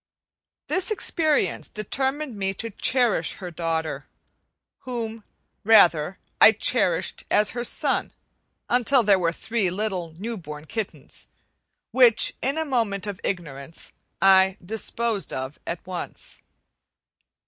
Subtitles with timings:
[0.65, 4.07] This experience determined me to cherish her daughter,
[4.79, 5.23] whom,
[5.63, 8.11] rather, I cherished as her son,
[8.67, 11.27] until there were three little new born kittens,
[11.91, 16.39] which in a moment of ignorance I "disposed of" at once.